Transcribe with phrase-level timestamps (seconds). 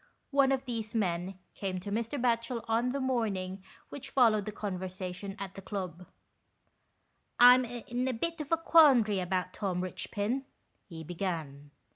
[0.31, 2.19] One of these men came to Mr.
[2.19, 6.07] Batchel on the morning which followed the conversation at the club.
[7.39, 10.45] "I'm in a bit of a quandary about Tom Richpin,"
[10.89, 11.69] he began.